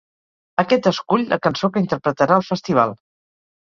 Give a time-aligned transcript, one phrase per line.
[0.63, 3.01] Aquest escull la cançó que interpretarà al Festival.